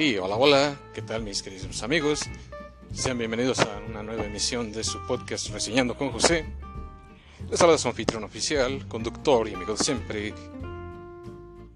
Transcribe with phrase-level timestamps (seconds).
[0.00, 2.22] Sí, hola, hola, ¿qué tal mis queridos amigos?
[2.90, 6.46] Sean bienvenidos a una nueva emisión de su podcast Reseñando con José.
[7.50, 10.32] Les habla su anfitrión oficial, conductor y amigo de siempre,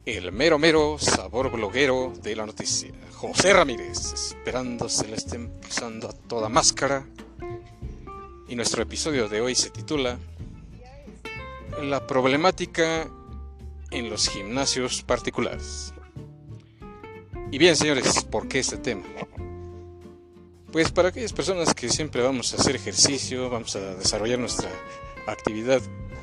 [0.06, 6.08] el mero mero sabor bloguero de la noticia, José Ramírez, esperando se le estén pasando
[6.08, 7.06] a toda máscara.
[8.48, 10.18] Y nuestro episodio de hoy se titula
[11.82, 13.06] La problemática
[13.90, 15.93] en los gimnasios particulares.
[17.50, 19.04] Y bien, señores, ¿por qué este tema?
[20.72, 24.68] Pues para aquellas personas que siempre vamos a hacer ejercicio, vamos a desarrollar nuestra
[25.26, 25.80] actividad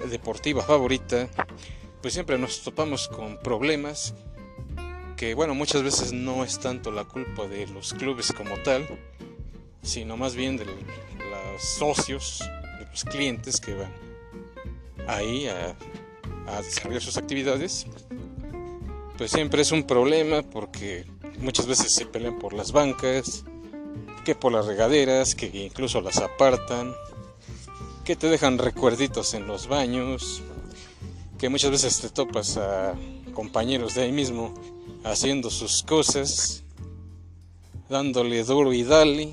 [0.09, 1.29] deportiva favorita,
[2.01, 4.13] pues siempre nos topamos con problemas
[5.15, 8.87] que, bueno, muchas veces no es tanto la culpa de los clubes como tal,
[9.83, 12.43] sino más bien de los socios,
[12.79, 13.93] de los clientes que van
[15.07, 15.75] ahí a,
[16.61, 17.85] desarrollar sus actividades.
[19.17, 21.05] Pues siempre es un problema porque
[21.41, 23.43] muchas veces se pelean por las bancas,
[24.25, 26.93] que por las regaderas, que incluso las apartan,
[28.05, 30.41] que te dejan recuerditos en los baños,
[31.37, 32.95] que muchas veces te topas a
[33.33, 34.53] compañeros de ahí mismo
[35.03, 36.63] haciendo sus cosas,
[37.89, 39.31] dándole duro y dale,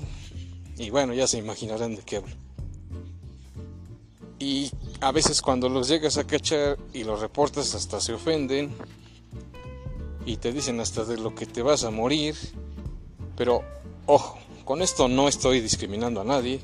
[0.77, 2.35] y bueno, ya se imaginarán de qué hablo.
[4.39, 8.73] Y a veces cuando los llegas a cachar y los reportas hasta se ofenden,
[10.25, 12.35] y te dicen hasta de lo que te vas a morir.
[13.35, 13.63] Pero
[14.05, 16.59] ojo, con esto no estoy discriminando a nadie,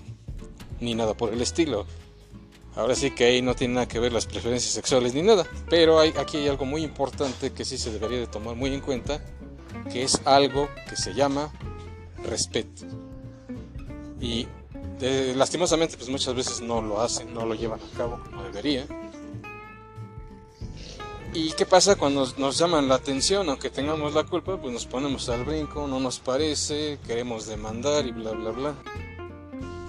[0.80, 1.86] ni nada por el estilo.
[2.76, 5.48] Ahora sí que ahí no tiene nada que ver las preferencias sexuales ni nada.
[5.70, 8.82] Pero hay, aquí hay algo muy importante que sí se debería de tomar muy en
[8.82, 9.24] cuenta,
[9.92, 11.52] que es algo que se llama
[12.24, 12.86] respeto.
[14.20, 14.48] Y
[15.36, 18.86] lastimosamente pues muchas veces no lo hacen, no lo llevan a cabo como debería.
[21.38, 23.50] ¿Y qué pasa cuando nos llaman la atención?
[23.50, 28.14] Aunque tengamos la culpa, pues nos ponemos al brinco, no nos parece, queremos demandar y
[28.14, 28.74] bla, bla, bla.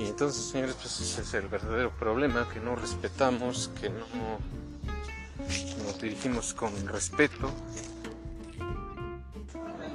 [0.01, 4.05] Y entonces, señores, pues ese es el verdadero problema, que no respetamos, que no
[5.85, 7.49] nos dirigimos con respeto.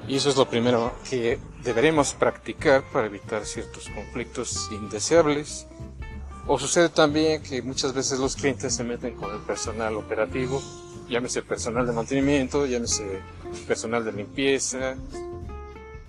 [0.08, 5.68] Y eso es lo primero que deberemos practicar para evitar ciertos conflictos indeseables.
[6.48, 10.62] O sucede también que muchas veces los clientes se meten con el personal operativo
[11.12, 13.22] llámese personal de mantenimiento, llámese
[13.68, 14.96] personal de limpieza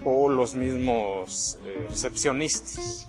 [0.04, 3.08] o los mismos eh, recepcionistas.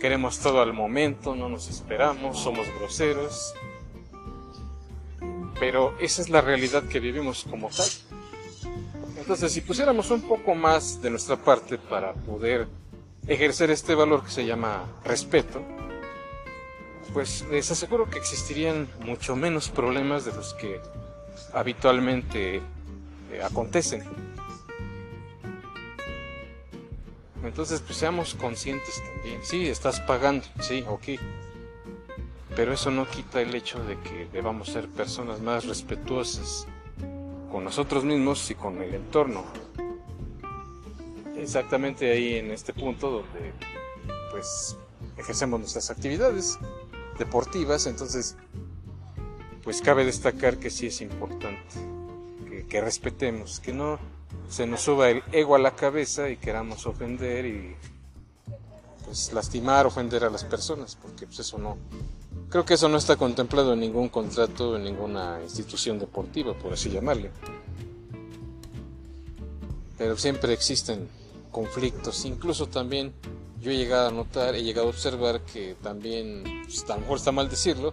[0.00, 3.54] Queremos todo al momento, no nos esperamos, somos groseros.
[5.60, 7.88] Pero esa es la realidad que vivimos como tal.
[9.18, 12.68] Entonces, si pusiéramos un poco más de nuestra parte para poder
[13.26, 15.62] ejercer este valor que se llama respeto,
[17.16, 20.82] pues les aseguro que existirían mucho menos problemas de los que
[21.54, 22.62] habitualmente eh,
[23.42, 24.04] acontecen.
[27.42, 29.40] Entonces, pues seamos conscientes también.
[29.42, 31.18] Sí, estás pagando, sí, ok.
[32.54, 36.66] Pero eso no quita el hecho de que debamos ser personas más respetuosas
[37.50, 39.42] con nosotros mismos y con el entorno.
[41.34, 43.54] Exactamente ahí en este punto donde
[44.30, 44.76] pues
[45.16, 46.58] ejercemos nuestras actividades
[47.18, 48.36] deportivas, entonces
[49.64, 51.96] pues cabe destacar que sí es importante
[52.68, 53.98] que, respetemos, que no
[54.48, 57.76] se nos suba el ego a la cabeza y queramos ofender y
[59.04, 61.76] pues lastimar, ofender a las personas, porque pues eso no,
[62.48, 66.90] creo que eso no está contemplado en ningún contrato, en ninguna institución deportiva, por así
[66.90, 67.30] llamarle.
[69.98, 71.08] Pero siempre existen
[71.56, 73.14] conflictos, incluso también
[73.62, 77.48] yo he llegado a notar, he llegado a observar que también, pues, a está mal
[77.48, 77.92] decirlo,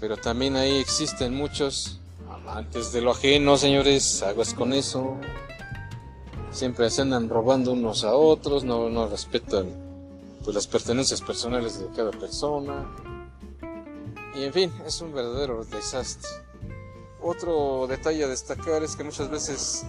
[0.00, 5.18] pero también ahí existen muchos amantes de lo ajeno, señores, aguas con eso.
[6.52, 9.66] Siempre se andan robando unos a otros, no, no respetan
[10.42, 12.86] pues, las pertenencias personales de cada persona.
[14.34, 16.30] Y en fin, es un verdadero desastre.
[17.20, 19.84] Otro detalle a destacar es que muchas veces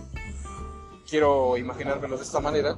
[1.10, 2.77] quiero imaginármelo de esta manera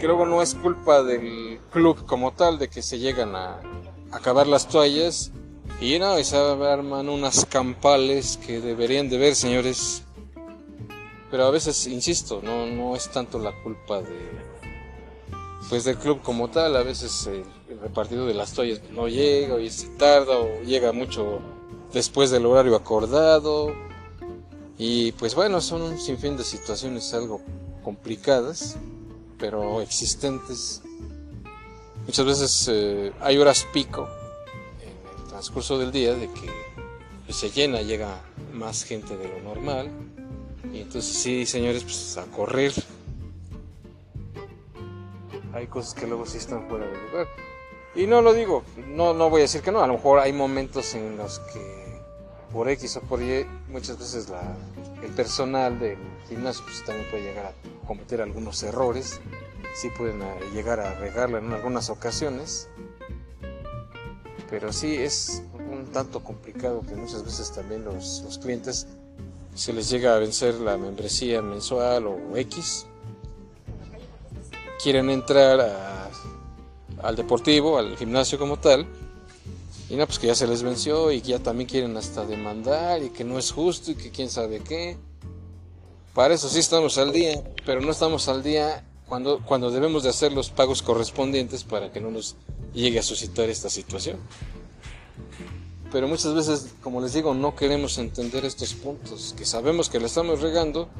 [0.00, 3.60] que luego no es culpa del club como tal de que se llegan a
[4.10, 5.30] acabar las toallas
[5.78, 10.02] y no, y se arman unas campales que deberían de ver, señores.
[11.30, 14.50] Pero a veces, insisto, no, no es tanto la culpa de
[15.68, 17.44] pues del club como tal, a veces el,
[17.80, 21.40] repartido de las toallas no llega, o se tarda, o llega mucho
[21.92, 23.72] después del horario acordado.
[24.78, 27.42] Y pues bueno, son un sinfín de situaciones algo
[27.84, 28.76] complicadas
[29.40, 30.82] pero existentes.
[32.06, 34.08] Muchas veces eh, hay horas pico
[34.82, 36.50] en el transcurso del día de que
[37.24, 38.20] pues, se llena, llega
[38.52, 39.90] más gente de lo normal.
[40.72, 42.72] Y entonces sí, señores, pues a correr
[45.52, 47.28] hay cosas que luego sí están fuera de lugar.
[47.94, 50.32] Y no lo digo, no, no voy a decir que no, a lo mejor hay
[50.32, 52.00] momentos en los que
[52.52, 54.56] por X o por Y, muchas veces la,
[55.02, 55.98] el personal del
[56.28, 57.52] gimnasio pues, también puede llegar a
[57.90, 59.20] cometer algunos errores,
[59.74, 62.68] sí pueden eh, llegar a regarla en algunas ocasiones,
[64.48, 65.42] pero sí es
[65.72, 68.86] un tanto complicado que muchas veces también los, los clientes
[69.56, 72.86] se les llega a vencer la membresía mensual o X,
[74.80, 75.58] quieren entrar
[77.02, 78.86] al deportivo, al gimnasio como tal,
[79.88, 83.02] y no, pues que ya se les venció y que ya también quieren hasta demandar
[83.02, 84.96] y que no es justo y que quién sabe qué.
[86.20, 90.10] Para eso sí estamos al día, pero no estamos al día cuando, cuando debemos de
[90.10, 92.36] hacer los pagos correspondientes para que no nos
[92.74, 94.18] llegue a suscitar esta situación.
[95.90, 100.04] Pero muchas veces, como les digo, no queremos entender estos puntos, que sabemos que lo
[100.04, 100.90] estamos regando,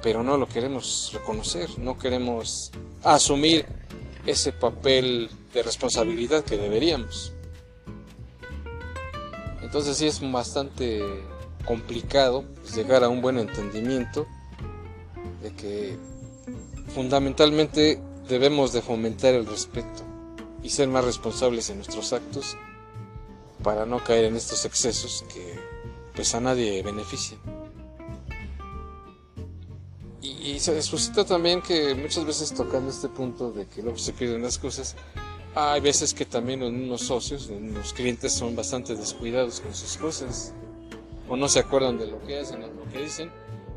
[0.00, 2.70] pero no lo queremos reconocer, no queremos
[3.02, 3.66] asumir
[4.26, 7.32] ese papel de responsabilidad que deberíamos.
[9.60, 11.02] Entonces sí es bastante
[11.66, 14.28] complicado pues, llegar a un buen entendimiento
[15.42, 15.96] de que
[16.94, 20.02] fundamentalmente debemos de fomentar el respeto
[20.62, 22.56] y ser más responsables en nuestros actos
[23.62, 25.58] para no caer en estos excesos que
[26.14, 27.40] pues a nadie benefician.
[30.20, 34.42] Y, se suscita también que muchas veces tocando este punto de que luego se pierden
[34.42, 34.96] las cosas,
[35.54, 40.52] hay veces que también unos socios, los clientes son bastante descuidados con sus cosas
[41.28, 43.30] o no se acuerdan de lo que hacen o lo que dicen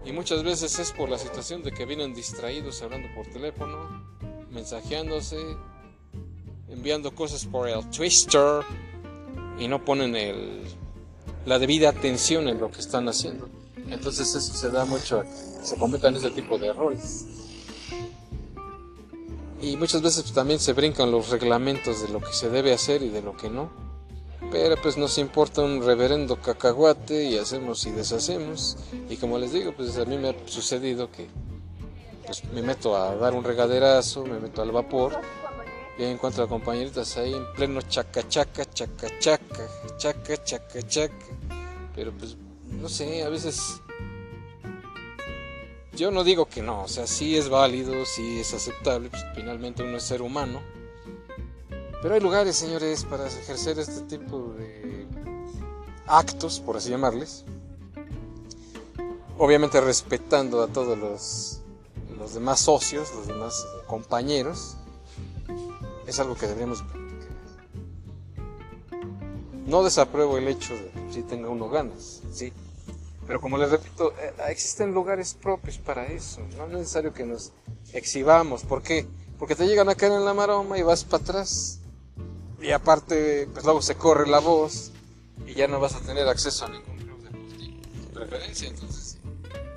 [0.05, 4.03] y muchas veces es por la situación de que vienen distraídos hablando por teléfono,
[4.49, 5.37] mensajeándose,
[6.69, 8.63] enviando cosas por el Twister
[9.59, 10.63] y no ponen el,
[11.45, 13.49] la debida atención en lo que están haciendo.
[13.89, 15.23] Entonces eso se da mucho
[15.63, 17.25] se cometan ese tipo de errores.
[19.61, 23.09] Y muchas veces también se brincan los reglamentos de lo que se debe hacer y
[23.09, 23.69] de lo que no.
[24.51, 28.77] Pero pues nos importa un reverendo cacahuate y hacemos y deshacemos.
[29.09, 31.27] Y como les digo, pues a mí me ha sucedido que
[32.25, 35.19] pues me meto a dar un regaderazo, me meto al vapor
[35.97, 39.67] y encuentro a compañeritas ahí en pleno chaca chaca, chaca chaca,
[39.97, 41.25] chaca chaca chaca.
[41.95, 43.81] Pero pues no sé, a veces
[45.93, 49.83] yo no digo que no, o sea, sí es válido, sí es aceptable, pues finalmente
[49.83, 50.61] uno es ser humano.
[52.01, 55.07] Pero hay lugares, señores, para ejercer este tipo de
[56.07, 57.45] actos, por así llamarles.
[59.37, 61.61] Obviamente respetando a todos los,
[62.17, 64.77] los demás socios, los demás compañeros.
[66.07, 66.83] Es algo que deberíamos
[69.71, 72.51] no desapruebo el hecho de que si tenga uno ganas, sí.
[73.25, 76.41] Pero como les repito, eh, existen lugares propios para eso.
[76.57, 77.53] No es necesario que nos
[77.93, 78.63] exhibamos.
[78.63, 79.07] ¿Por qué?
[79.39, 81.79] Porque te llegan a caer en la maroma y vas para atrás.
[82.61, 84.91] Y aparte, pues luego se corre la voz
[85.47, 88.67] y ya no vas a tener acceso a ningún club deportivo de preferencia.
[88.69, 89.17] Entonces,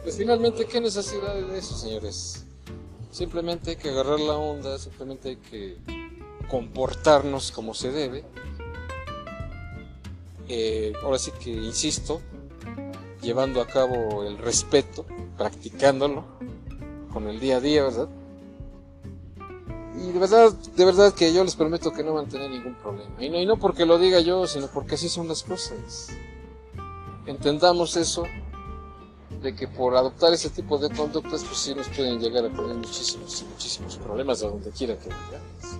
[0.02, 2.44] pues finalmente, ¿qué necesidad de eso, señores?
[3.10, 5.78] Simplemente hay que agarrar la onda, simplemente hay que
[6.48, 8.25] comportarnos como se debe
[10.48, 12.20] eh, ahora sí que insisto,
[13.23, 15.06] llevando a cabo el respeto,
[15.38, 16.25] practicándolo
[17.12, 18.09] con el día a día, ¿verdad?
[19.96, 22.74] Y de verdad, de verdad que yo les prometo que no van a tener ningún
[22.74, 23.22] problema.
[23.22, 26.08] Y no, y no porque lo diga yo, sino porque así son las cosas.
[27.26, 28.24] Entendamos eso,
[29.40, 32.76] de que por adoptar ese tipo de conductas, pues sí nos pueden llegar a poner
[32.76, 35.78] muchísimos, muchísimos problemas a donde quiera que vayamos.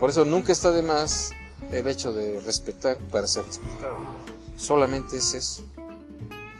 [0.00, 1.32] Por eso nunca está de más
[1.70, 3.96] el hecho de respetar para ser respetado.
[4.56, 5.62] Solamente es eso.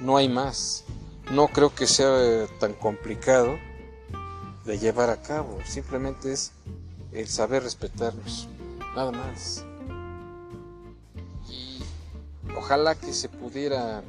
[0.00, 0.84] No hay más.
[1.30, 3.56] No creo que sea tan complicado
[4.66, 5.58] de llevar a cabo.
[5.64, 6.52] Simplemente es
[7.12, 8.48] el saber respetarnos.
[8.94, 9.64] Nada más.
[11.48, 11.78] Y
[12.56, 14.02] ojalá que se pudiera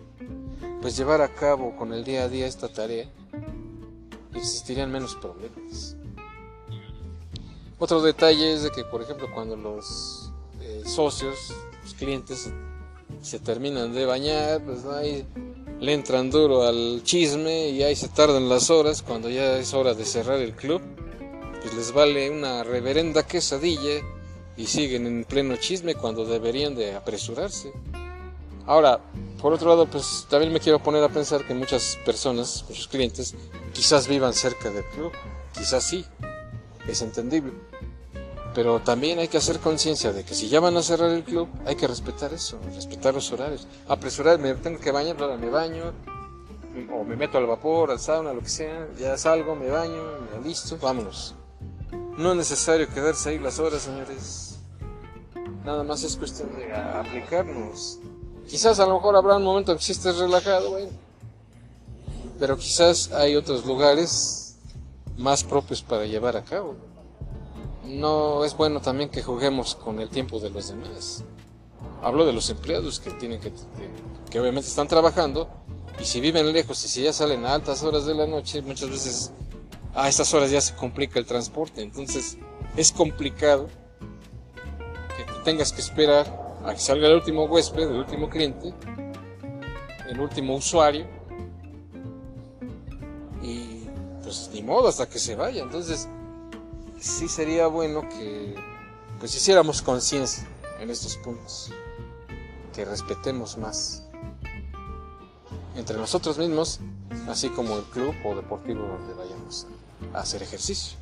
[0.81, 3.07] pues llevar a cabo con el día a día esta tarea.
[4.33, 5.95] Existirían menos problemas.
[7.79, 10.31] Otro detalle es de que, por ejemplo, cuando los
[10.85, 12.49] socios, los clientes,
[13.21, 15.25] se terminan de bañar, pues ahí
[15.79, 19.93] le entran duro al chisme y ahí se tardan las horas cuando ya es hora
[19.93, 20.81] de cerrar el club,
[21.61, 24.01] pues les vale una reverenda quesadilla
[24.55, 27.71] y siguen en pleno chisme cuando deberían de apresurarse.
[28.65, 28.99] Ahora,
[29.41, 33.35] por otro lado, pues también me quiero poner a pensar que muchas personas, muchos clientes,
[33.73, 35.11] quizás vivan cerca del club,
[35.53, 36.03] quizás sí,
[36.87, 37.53] es entendible
[38.57, 41.47] pero también hay que hacer conciencia de que si ya van a cerrar el club,
[41.67, 43.67] hay que respetar eso, respetar los horarios.
[43.87, 45.93] Apresurar, me tengo que bañar, me baño,
[46.91, 50.01] o me meto al vapor, al sauna, lo que sea, ya salgo, me baño,
[50.33, 51.35] me listo, vámonos.
[52.17, 54.57] No es necesario quedarse ahí las horas, señores.
[55.63, 57.99] Nada más es cuestión de aplicarnos.
[58.47, 60.89] Quizás a lo mejor habrá un momento en que sí estés relajado, bueno.
[62.39, 64.57] Pero quizás hay otros lugares
[65.15, 66.86] más propios para llevar a cabo.
[67.87, 71.23] No es bueno también que juguemos con el tiempo de los demás.
[72.01, 73.53] Hablo de los empleados que tienen que,
[74.29, 75.49] que obviamente están trabajando
[75.99, 78.89] y si viven lejos y si ya salen a altas horas de la noche, muchas
[78.89, 79.31] veces
[79.95, 81.81] a estas horas ya se complica el transporte.
[81.81, 82.37] Entonces
[82.75, 83.67] es complicado
[85.15, 88.73] que tengas que esperar a que salga el último huésped, el último cliente,
[90.09, 91.07] el último usuario.
[93.41, 93.85] Y
[94.21, 95.63] pues ni modo hasta que se vaya.
[95.63, 96.09] Entonces
[96.99, 98.55] sí sería bueno que
[99.19, 100.47] pues hiciéramos conciencia
[100.79, 101.71] en estos puntos.
[102.73, 104.03] Que respetemos más
[105.75, 106.79] entre nosotros mismos,
[107.27, 109.67] así como el club o deportivo donde vayamos
[110.13, 110.97] a hacer ejercicio.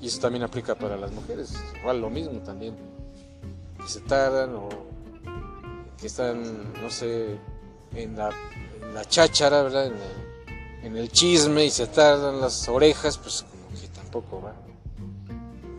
[0.00, 2.76] Y eso también aplica para las mujeres, igual lo mismo también,
[3.80, 4.68] que se tardan o
[6.00, 7.38] que están, no sé,
[7.94, 8.32] en la,
[9.08, 9.86] cháchara, ¿verdad?
[9.86, 13.44] En el, en el, chisme y se tardan las orejas, pues
[14.12, 14.52] tampoco va.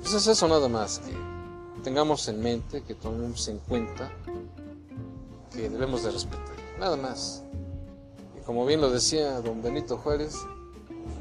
[0.01, 1.13] Pues es eso nada más, que
[1.83, 4.11] tengamos en mente, que tomemos en cuenta
[5.51, 7.43] que debemos de respetar, nada más
[8.45, 10.35] como bien lo decía don Benito Juárez,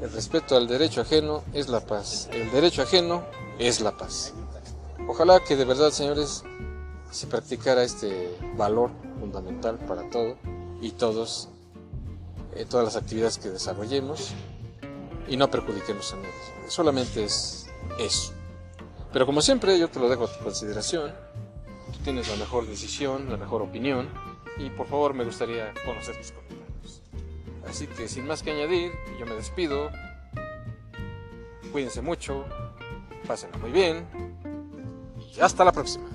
[0.01, 2.27] el respeto al derecho ajeno es la paz.
[2.33, 3.23] El derecho ajeno
[3.59, 4.33] es la paz.
[5.07, 6.43] Ojalá que de verdad, señores,
[7.11, 8.89] se practicara este valor
[9.21, 10.35] fundamental para todo
[10.81, 11.47] y todos,
[12.55, 14.33] en todas las actividades que desarrollemos
[15.27, 16.31] y no perjudiquemos a nadie.
[16.67, 17.67] Solamente es
[17.99, 18.33] eso.
[19.11, 21.13] Pero como siempre, yo te lo dejo a tu consideración.
[21.91, 24.09] Tú tienes la mejor decisión, la mejor opinión
[24.57, 27.01] y por favor me gustaría conocer tus comentarios.
[27.67, 29.89] Así que sin más que añadir, yo me despido.
[31.71, 32.45] Cuídense mucho,
[33.27, 34.07] pásenlo muy bien
[35.35, 36.12] y hasta la próxima.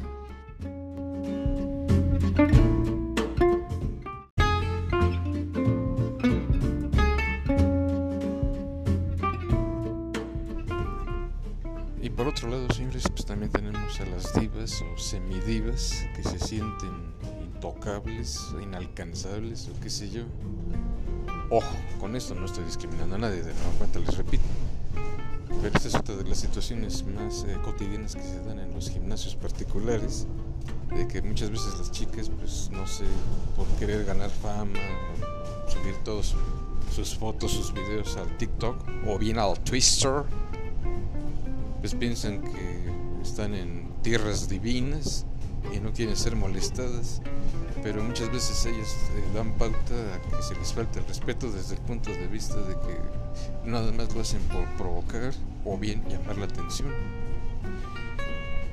[14.83, 20.23] O semidivas que se sienten intocables, inalcanzables o qué sé yo.
[21.51, 24.45] Ojo, con esto no estoy discriminando a nadie, de nuevo cuenta les repito.
[25.63, 28.91] Pero esta es otra de las situaciones más eh, cotidianas que se dan en los
[28.91, 30.27] gimnasios particulares,
[30.95, 33.05] de que muchas veces las chicas, pues no sé,
[33.57, 34.79] por querer ganar fama,
[35.67, 36.37] subir todos
[36.95, 40.23] sus fotos, sus videos al TikTok o bien al Twister,
[41.81, 42.93] pues piensan que
[43.23, 45.27] están en tierras divinas
[45.75, 47.21] y no quieren ser molestadas
[47.83, 51.75] pero muchas veces ellos eh, dan pauta a que se les falta el respeto desde
[51.75, 55.33] el punto de vista de que nada más lo hacen por provocar
[55.65, 56.93] o bien llamar la atención.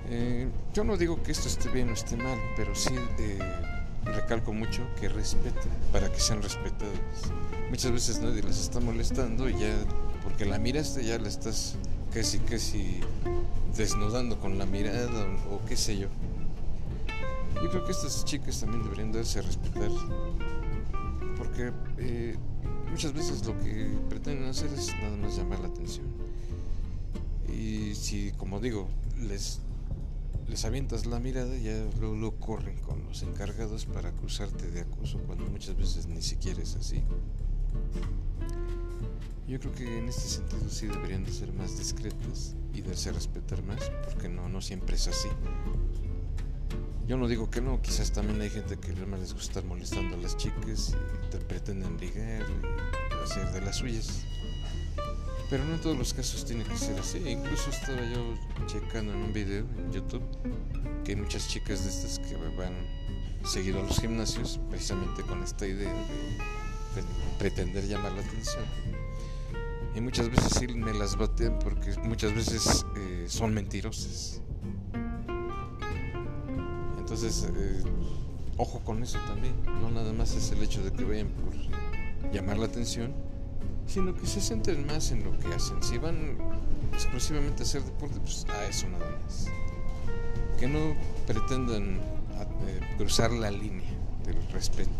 [0.09, 3.39] Eh, yo no digo que esto esté bien o esté mal, pero sí eh,
[4.05, 6.99] recalco mucho que respeten para que sean respetados.
[7.69, 9.73] Muchas veces nadie les está molestando y ya,
[10.23, 11.75] porque la miraste, ya la estás
[12.15, 13.01] casi, casi
[13.75, 16.07] desnudando con la mirada o qué sé yo.
[17.61, 19.91] Yo creo que estas chicas también deberían darse a respetar,
[21.37, 22.37] porque eh,
[22.89, 26.05] muchas veces lo que pretenden hacer es nada más llamar la atención.
[27.53, 28.87] Y si, como digo,
[29.19, 29.59] les,
[30.47, 35.19] les avientas la mirada, ya luego, lo corren con los encargados para acusarte de acoso,
[35.27, 37.03] cuando muchas veces ni siquiera es así.
[39.47, 43.13] Yo creo que en este sentido sí deberían de ser más discretas y darse a
[43.13, 45.29] respetar más, porque no, no siempre es así.
[47.07, 50.15] Yo no digo que no, quizás también hay gente que no les gusta estar molestando
[50.15, 50.95] a las chicas
[51.27, 54.25] y te pretenden ligar y hacer de las suyas.
[55.51, 57.19] Pero no en todos los casos tiene que ser así.
[57.19, 58.35] Incluso estaba yo
[58.65, 60.23] checando en un video en YouTube
[61.03, 62.73] que hay muchas chicas de estas que van
[63.45, 67.03] seguido a los gimnasios precisamente con esta idea de
[67.37, 68.65] pretender llamar la atención.
[69.95, 74.41] Y muchas veces sí me las batean porque muchas veces eh, son mentirosas.
[76.97, 77.81] Entonces, eh,
[78.57, 79.55] ojo con eso también.
[79.81, 81.53] No nada más es el hecho de que vayan por
[82.33, 83.13] llamar la atención,
[83.87, 85.81] sino que se centren más en lo que hacen.
[85.81, 86.37] Si van
[86.91, 89.47] exclusivamente a hacer deporte, pues a eso nada más.
[90.59, 90.93] Que no
[91.25, 92.01] pretendan
[92.67, 93.89] eh, cruzar la línea
[94.25, 94.91] del respeto.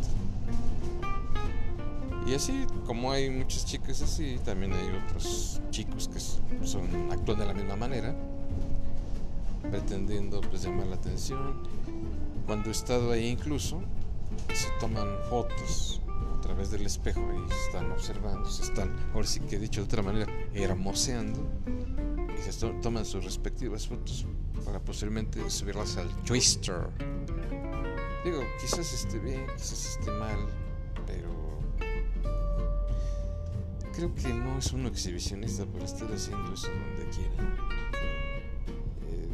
[2.25, 6.19] Y así como hay muchas chicas así, también hay otros chicos que
[6.65, 8.15] son actúan de la misma manera,
[9.69, 11.63] pretendiendo pues llamar la atención
[12.45, 13.81] cuando he estado ahí incluso,
[14.53, 16.01] se toman fotos
[16.37, 19.85] a través del espejo y están observando, se están, ahora sí que he dicho de
[19.85, 21.39] otra manera, hermoseando,
[22.39, 24.27] se toman sus respectivas fotos
[24.63, 26.89] para posiblemente subirlas al Twister.
[28.23, 30.37] Digo, quizás esté bien, quizás esté mal,
[31.07, 31.29] pero
[33.95, 37.57] creo que no es uno exhibicionista por estar haciendo eso donde quiera.
[39.07, 39.29] Eh,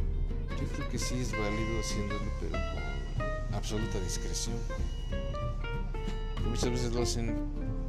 [0.61, 4.57] yo creo que sí es válido haciéndolo, pero con absoluta discreción.
[6.47, 7.35] Muchas veces lo hacen,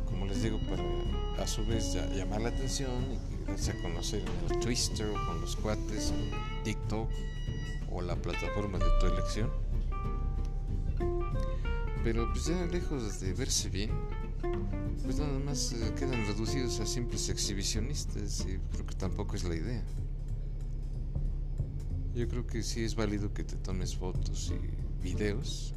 [0.07, 0.83] como les digo, para
[1.43, 5.41] a su vez llamar la atención y darse a conocer en el Twister o con
[5.41, 7.11] los cuates o TikTok
[7.91, 9.51] o la plataforma de tu elección.
[12.05, 13.91] Pero pues ya lejos de verse bien,
[15.03, 19.57] pues nada más eh, quedan reducidos a simples exhibicionistas y creo que tampoco es la
[19.57, 19.83] idea.
[22.15, 25.75] Yo creo que sí es válido que te tomes fotos y videos,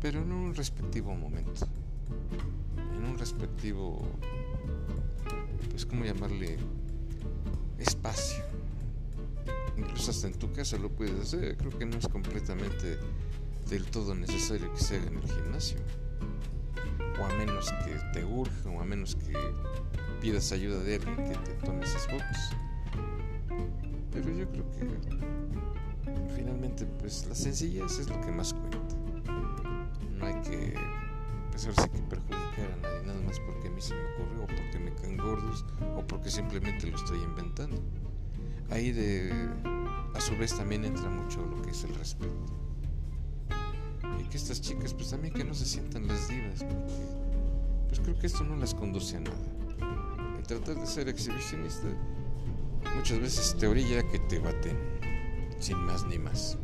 [0.00, 1.66] pero en un respectivo momento,
[2.96, 4.02] en un respectivo,
[5.70, 6.58] pues cómo llamarle,
[7.78, 8.44] espacio.
[9.76, 12.98] Incluso hasta en tu casa lo puedes hacer, creo que no es completamente
[13.68, 15.78] del todo necesario que se haga en el gimnasio.
[17.20, 19.32] O a menos que te urja, o a menos que
[20.20, 22.56] pidas ayuda de alguien que te tome esas fotos.
[24.12, 28.96] Pero yo creo que finalmente pues la sencillez es lo que más cuenta.
[30.18, 30.74] No hay que
[31.50, 34.78] pensar que perjudicar a nadie nada más porque a mí se me ocurrió, o porque
[34.78, 35.64] me caen gordos,
[35.96, 37.80] o porque simplemente lo estoy inventando.
[38.70, 39.48] Ahí de
[40.14, 42.63] a su vez también entra mucho lo que es el respeto
[44.28, 46.74] que estas chicas pues también que no se sientan las divas, porque
[47.88, 49.36] pues creo que esto no las conduce a nada.
[50.38, 51.88] El tratar de ser exhibicionista
[52.96, 54.76] muchas veces te orilla que te baten,
[55.58, 56.56] sin más ni más.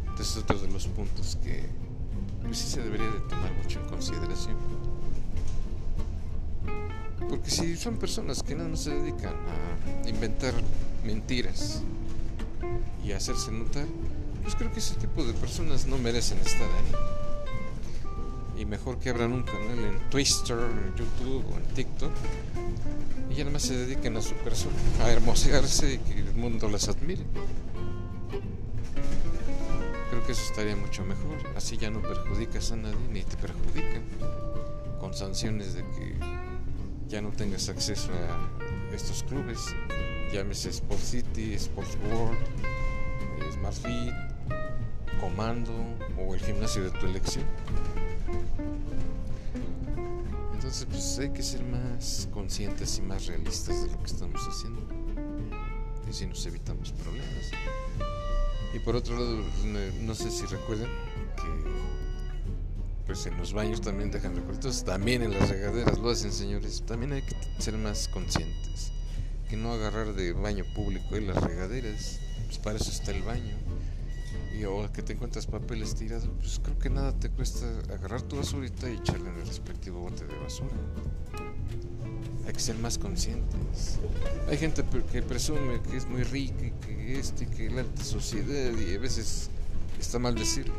[0.00, 1.64] Entonces es otro de los puntos que
[2.42, 4.56] pues sí se debería de tomar mucho en consideración.
[7.28, 10.54] Porque si son personas que más se dedican a inventar
[11.04, 11.82] mentiras
[13.04, 13.86] y a hacerse notar,
[14.44, 18.60] pues creo que ese tipo de personas no merecen estar ahí.
[18.60, 22.12] Y mejor que abran un canal en Twitter, en YouTube o en TikTok
[23.30, 26.68] y ya nada más se dediquen a su persona, a hermosearse y que el mundo
[26.68, 27.24] las admire.
[30.10, 31.36] Creo que eso estaría mucho mejor.
[31.56, 34.04] Así ya no perjudicas a nadie ni te perjudican.
[35.00, 36.16] Con sanciones de que
[37.08, 39.58] ya no tengas acceso a estos clubes,
[40.32, 42.38] llámese Sport City, Sports World,
[43.52, 44.33] Smart Fit,
[45.20, 45.72] comando
[46.18, 47.44] o el gimnasio de tu elección.
[50.54, 54.80] Entonces, pues hay que ser más conscientes y más realistas de lo que estamos haciendo.
[56.08, 57.50] Y si nos evitamos problemas.
[58.74, 59.44] Y por otro lado,
[60.00, 60.88] no sé si recuerdan
[61.36, 61.64] que
[63.06, 67.12] pues en los baños también dejan recuerdos, también en las regaderas lo hacen señores, también
[67.12, 68.92] hay que ser más conscientes,
[69.48, 73.54] que no agarrar de baño público en las regaderas, pues para eso está el baño
[74.64, 78.90] ahora que te encuentras papeles tirados, pues creo que nada te cuesta agarrar tu basurita
[78.90, 80.74] y echarla en el respectivo bote de basura.
[82.46, 83.98] Hay que ser más conscientes.
[84.48, 88.72] Hay gente que presume que es muy rica y que este que la alta sociedad
[88.78, 89.50] y a veces
[89.98, 90.74] está mal decirlo,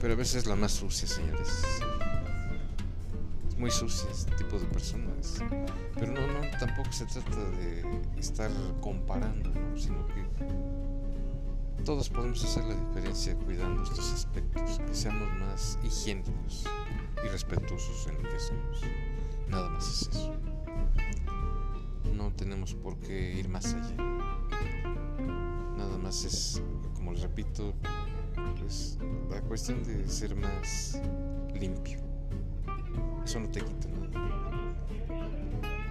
[0.00, 1.48] pero a veces es la más sucia, señores.
[3.48, 5.38] Es muy sucia este tipo de personas.
[5.94, 7.84] Pero no, no, tampoco se trata de
[8.18, 8.50] estar
[8.80, 10.89] comparando, sino que
[11.84, 16.64] todos podemos hacer la diferencia cuidando estos aspectos, que seamos más higiénicos
[17.24, 18.82] y respetuosos en lo que hacemos.
[19.48, 20.34] Nada más es eso.
[22.14, 23.96] No tenemos por qué ir más allá.
[25.76, 26.62] Nada más es,
[26.94, 27.72] como les repito,
[28.58, 28.98] pues
[29.30, 31.00] la cuestión de ser más
[31.54, 31.98] limpio.
[33.24, 34.74] Eso no te quita nada.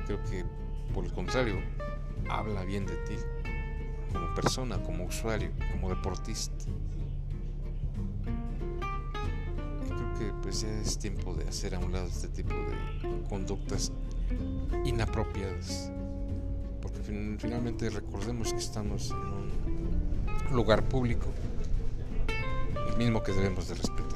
[0.05, 0.45] Creo que,
[0.93, 1.55] por el contrario,
[2.29, 3.15] habla bien de ti
[4.11, 6.65] como persona, como usuario, como deportista.
[9.85, 13.27] Y creo que pues ya es tiempo de hacer a un lado este tipo de
[13.29, 13.91] conductas
[14.85, 15.91] inapropiadas.
[16.81, 16.99] Porque
[17.37, 21.27] finalmente recordemos que estamos en un lugar público,
[22.89, 24.08] el mismo que debemos de respetar.